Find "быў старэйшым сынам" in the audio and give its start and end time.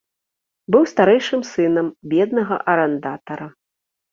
0.75-1.87